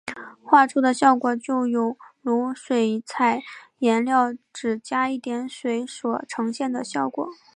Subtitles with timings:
[0.43, 3.39] 画出来的效果就有如水彩
[3.77, 7.29] 颜料只加一点水所呈现的效果。